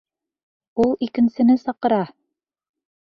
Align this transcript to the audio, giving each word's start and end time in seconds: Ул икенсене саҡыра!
Ул 0.85 0.95
икенсене 1.07 1.59
саҡыра! 1.67 2.03